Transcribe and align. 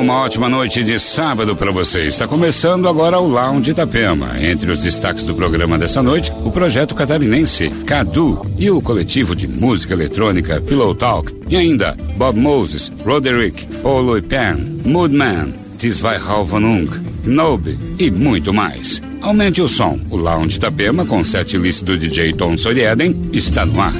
uma 0.00 0.14
ótima 0.14 0.48
noite 0.48 0.82
de 0.82 0.98
sábado 0.98 1.54
para 1.54 1.70
você. 1.70 2.06
Está 2.06 2.26
começando 2.26 2.88
agora 2.88 3.18
o 3.18 3.28
Lounge 3.28 3.70
Itapema. 3.70 4.40
Entre 4.40 4.70
os 4.70 4.80
destaques 4.80 5.26
do 5.26 5.34
programa 5.34 5.78
dessa 5.78 6.02
noite, 6.02 6.32
o 6.42 6.50
projeto 6.50 6.94
catarinense 6.94 7.68
Cadu 7.86 8.42
e 8.58 8.70
o 8.70 8.80
coletivo 8.80 9.36
de 9.36 9.46
música 9.46 9.92
eletrônica 9.92 10.60
Pillow 10.62 10.94
Talk. 10.94 11.34
E 11.48 11.56
ainda 11.56 11.94
Bob 12.16 12.38
Moses, 12.38 12.90
Roderick, 13.04 13.66
Polo 13.82 14.16
e 14.16 14.22
Pan, 14.22 14.58
Moodman, 14.86 15.52
Tisvai 15.78 16.16
Halvanung, 16.16 16.88
Knobe 17.24 17.78
e 17.98 18.10
muito 18.10 18.54
mais. 18.54 19.02
Aumente 19.20 19.60
o 19.60 19.68
som. 19.68 20.00
O 20.10 20.16
Lounge 20.16 20.56
Itapema, 20.56 21.04
com 21.04 21.22
sete 21.22 21.58
list 21.58 21.84
do 21.84 21.98
DJ 21.98 22.32
Tom 22.32 22.56
Sorieden, 22.56 23.14
está 23.34 23.66
no 23.66 23.78
ar. 23.78 23.92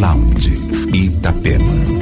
Lounge 0.00 0.52
Itapema. 0.94 2.01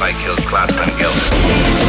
Itapema. 0.00 1.79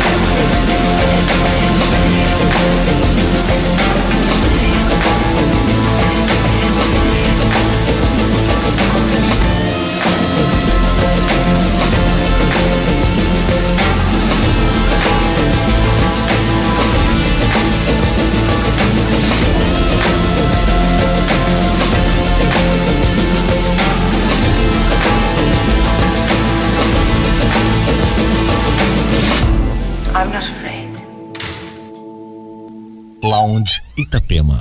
Itapema, 34.11 34.59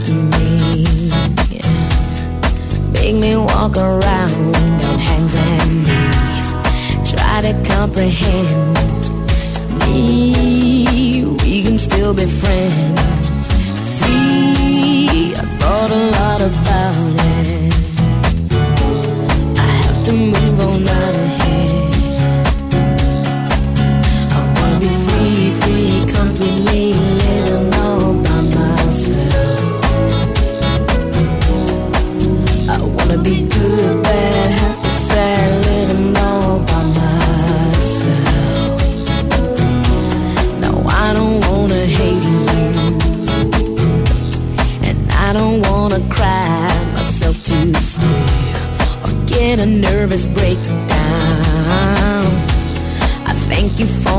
break 0.00 0.14
me. 0.14 0.84
Make 2.92 3.14
me 3.16 3.36
walk 3.36 3.76
around 3.76 4.56
on 4.56 4.98
hands 4.98 5.34
and 5.34 5.84
knees. 5.86 7.10
Try 7.10 7.40
to 7.42 7.52
comprehend 7.68 8.76
me. 9.80 11.24
We 11.42 11.62
can 11.62 11.78
still 11.78 12.14
be 12.14 12.26
friends. 12.26 13.46
See, 13.98 15.34
I 15.34 15.42
thought 15.58 15.90
a 15.90 16.10
lot 16.18 16.40
about 16.42 17.48
it. 17.48 17.57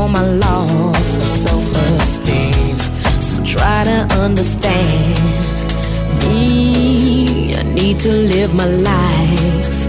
all 0.00 0.08
my 0.08 0.22
loss 0.22 1.18
of 1.18 1.28
self-esteem. 1.44 2.76
So 3.20 3.42
try 3.44 3.84
to 3.84 3.98
understand 4.24 5.44
me. 6.22 7.54
I 7.54 7.62
need 7.74 7.98
to 8.00 8.12
live 8.32 8.54
my 8.54 8.64
life 8.64 9.80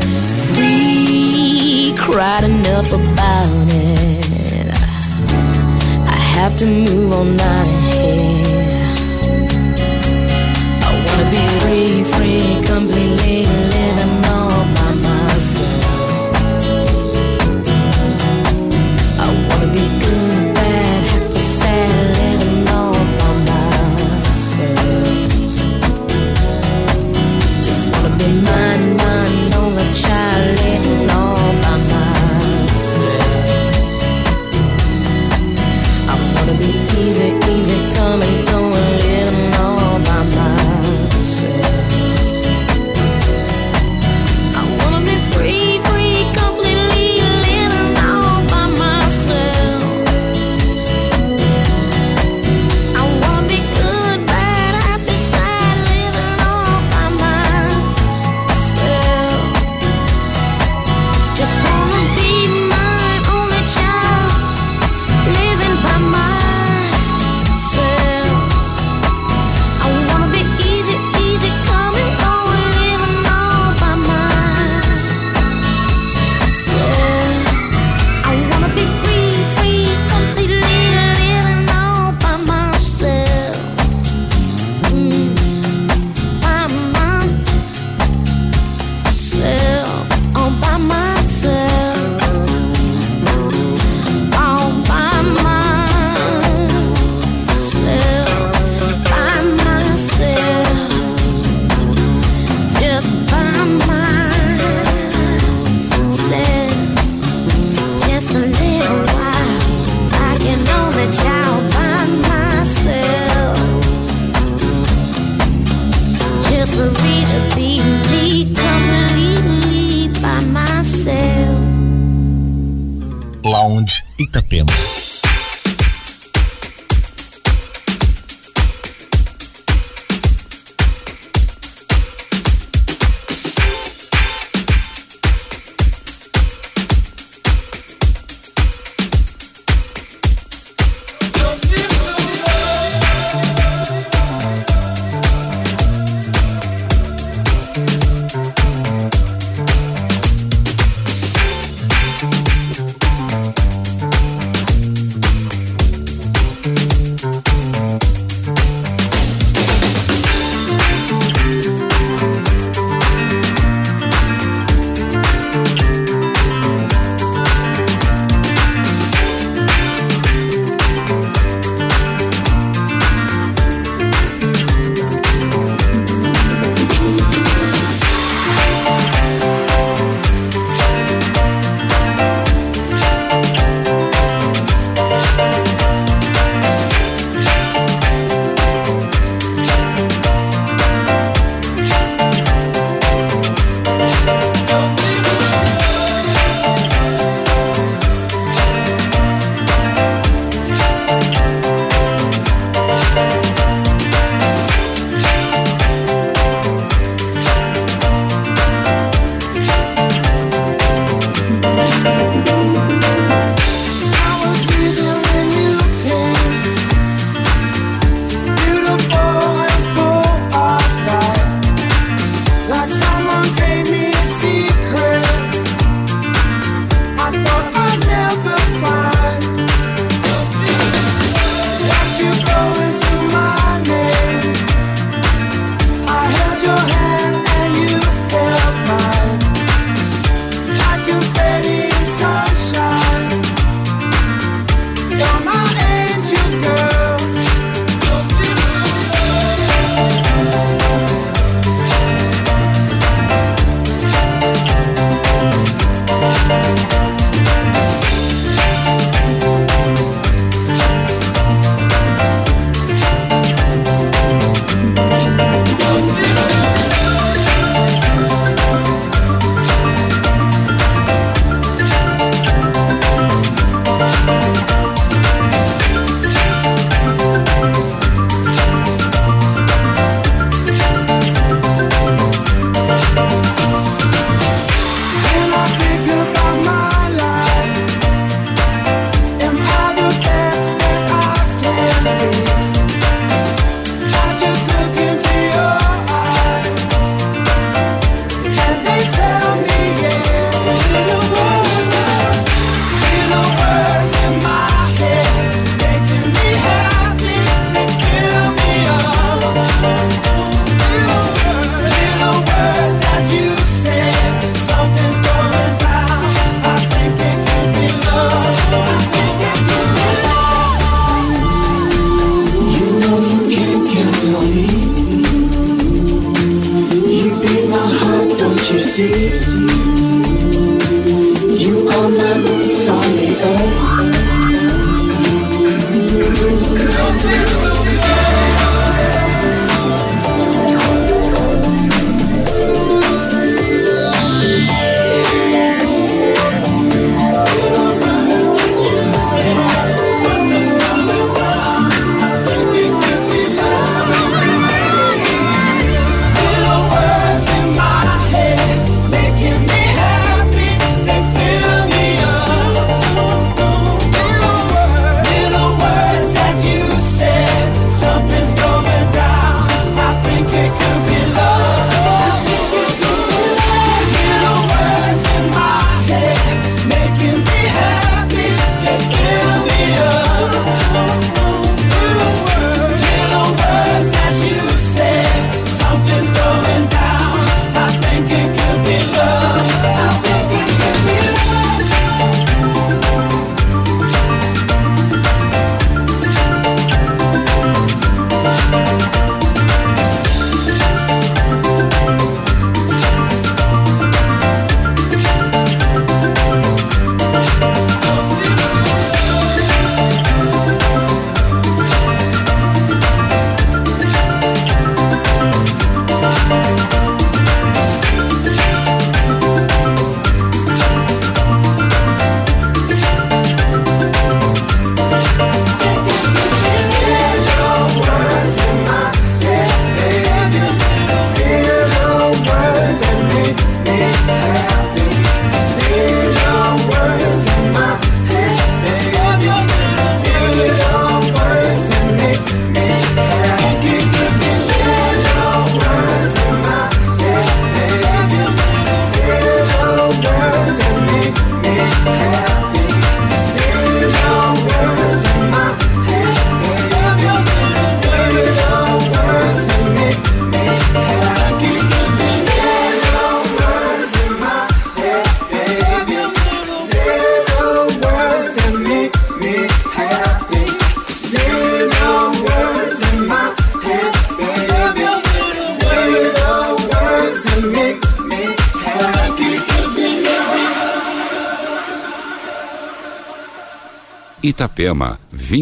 free. 0.54 1.94
Cried 1.98 2.44
enough 2.44 2.90
about 2.92 3.68
it. 3.70 4.68
I 6.16 6.20
have 6.36 6.58
to 6.58 6.66
move 6.66 7.14
on 7.14 7.40
out 7.40 7.68
of 7.68 7.80
here. 7.94 8.96
I 10.88 10.92
wanna 11.06 11.28
be 11.36 11.44
free, 11.62 12.04
free, 12.14 12.68
completely. 12.68 13.71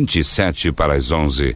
27 0.10 0.72
para 0.72 0.96
as 0.96 1.12
11. 1.12 1.56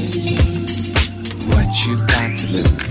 Listen. 2.51 2.90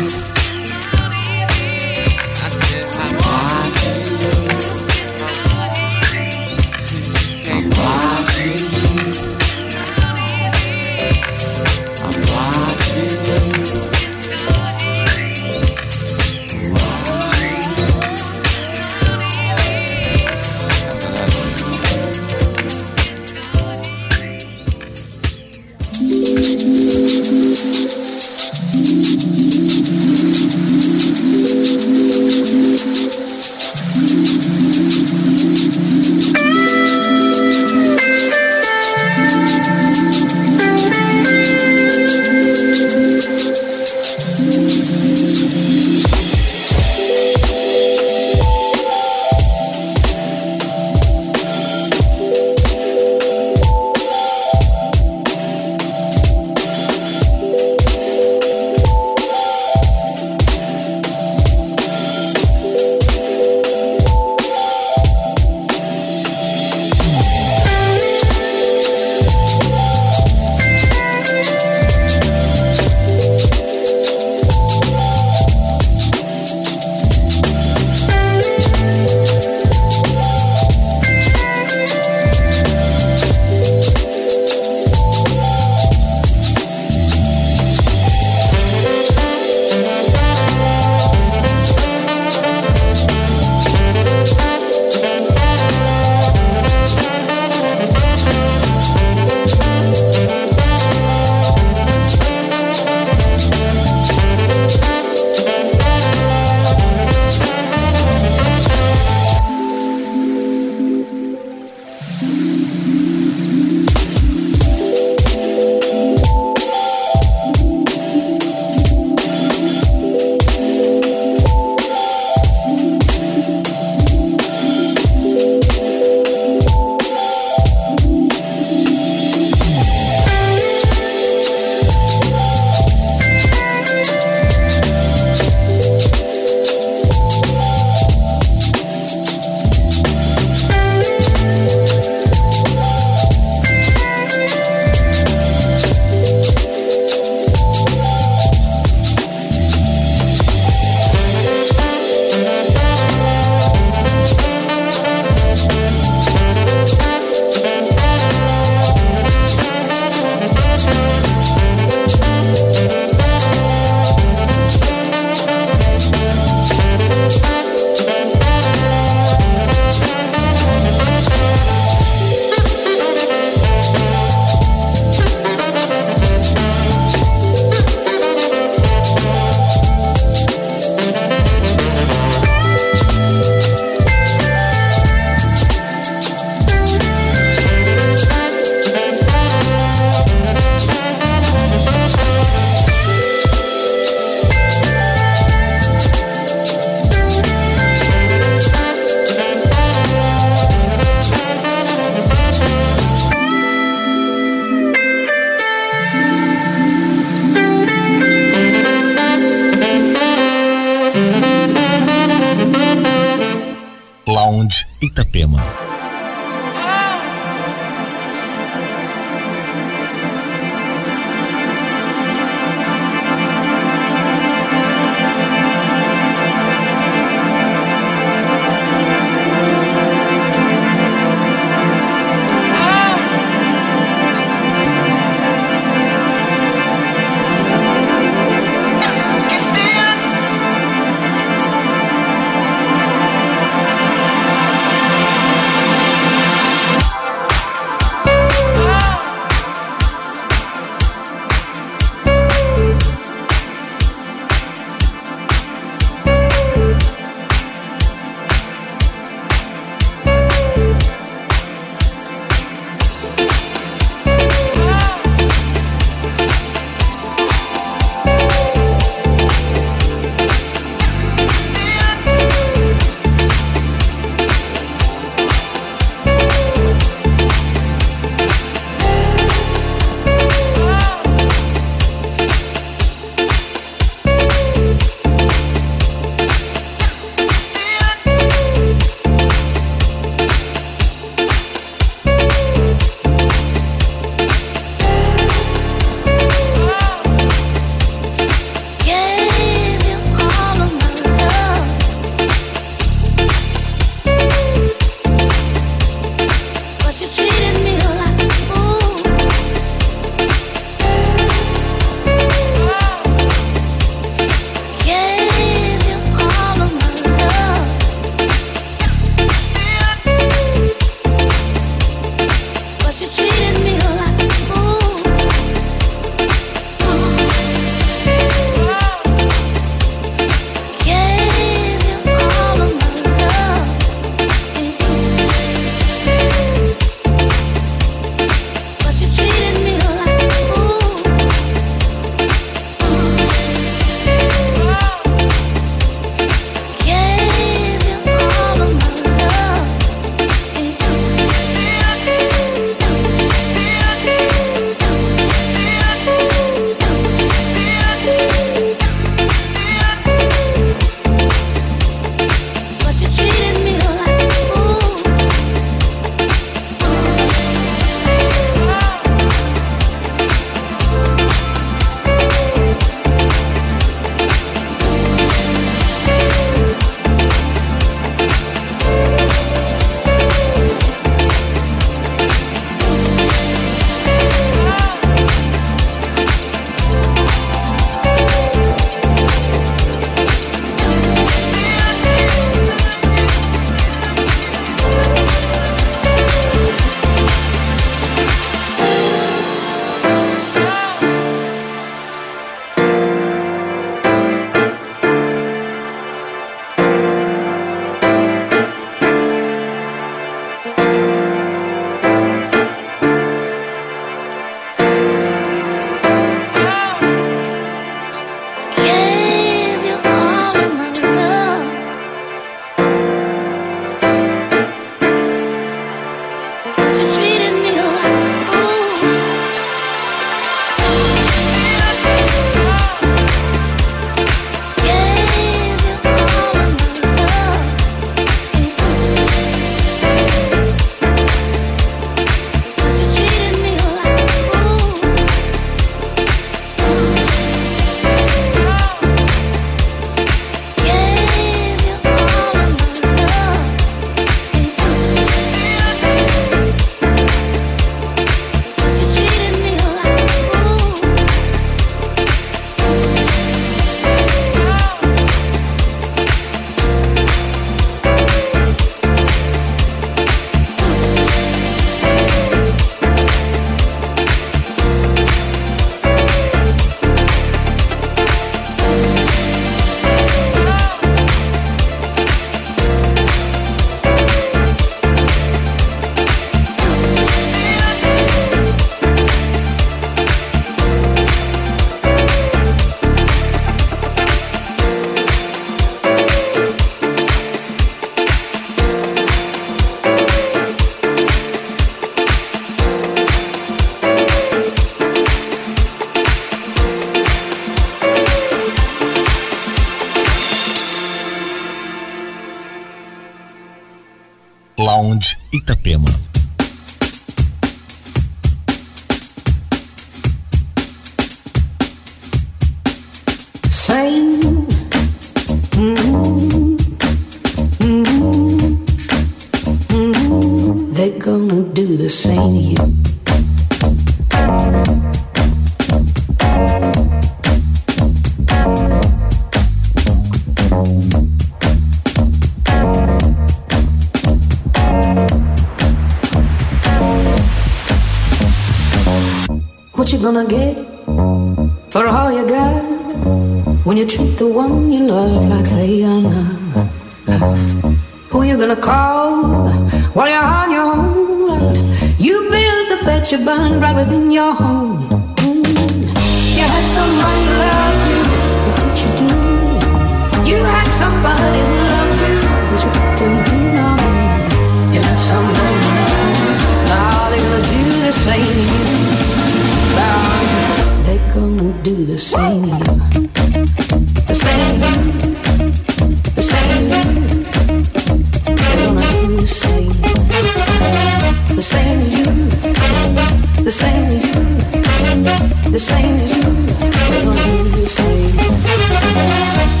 What 597.31 597.93
do 597.93 598.01
you 598.01 598.07
say? 598.07 600.00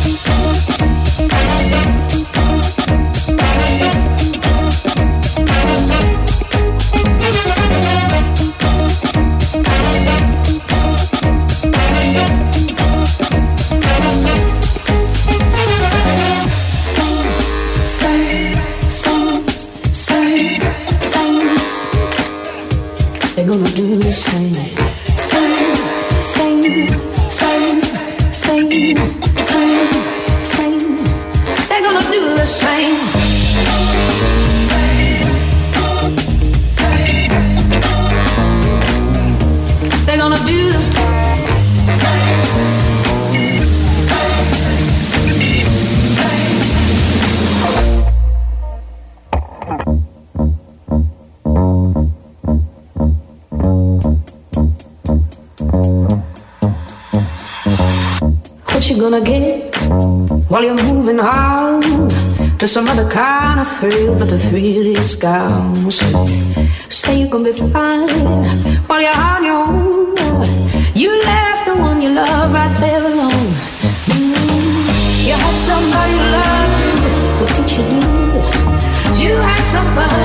to 62.61 62.67
some 62.67 62.87
other 62.87 63.09
kind 63.09 63.59
of 63.59 63.67
thrill, 63.67 64.15
but 64.19 64.29
the 64.29 64.37
thrill 64.37 64.85
is 64.85 65.15
gone. 65.15 65.91
So 65.91 66.27
say 66.89 67.21
you're 67.21 67.27
gonna 67.27 67.51
be 67.51 67.57
fine 67.57 68.07
while 68.85 69.01
you're 69.01 69.17
on 69.29 69.43
your 69.43 69.65
own. 69.67 70.15
You 70.93 71.09
left 71.23 71.65
the 71.65 71.75
one 71.75 72.03
you 72.03 72.09
love 72.09 72.53
right 72.53 72.79
there 72.79 73.03
alone. 73.03 73.49
Mm. 74.13 75.25
You 75.25 75.33
had 75.43 75.55
somebody 75.69 76.13
who 76.13 76.25
loved 76.37 76.75
you. 76.81 76.91
What 77.39 77.51
did 77.57 77.71
you 77.75 77.83
do? 77.89 78.01
You 79.23 79.33
had 79.37 79.63
somebody. 79.63 80.20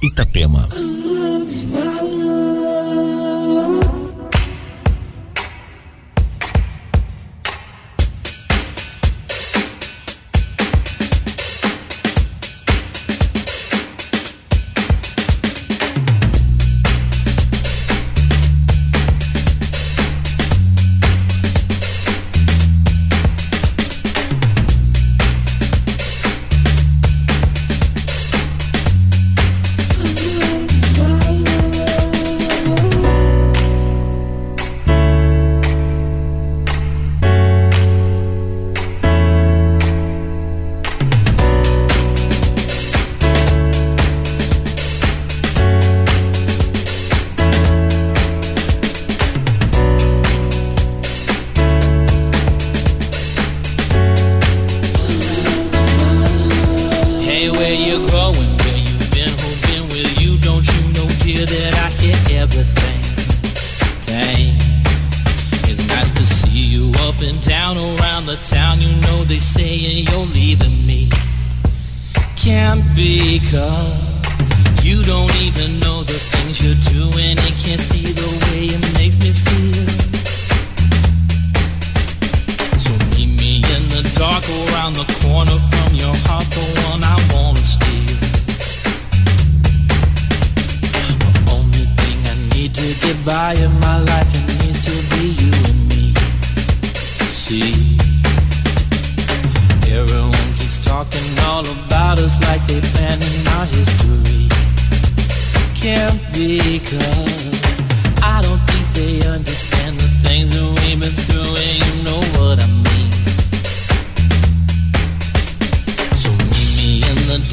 Itapema. 0.00 0.68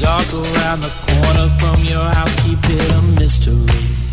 talk 0.06 0.32
around 0.34 0.80
the 0.82 0.92
corner 1.04 1.48
from 1.58 1.84
your 1.84 2.08
house, 2.14 2.32
keep 2.44 2.60
it 2.70 2.92
a 2.92 3.02
mystery. 3.18 4.05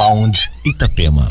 Lounge 0.00 0.48
Itapema. 0.64 1.28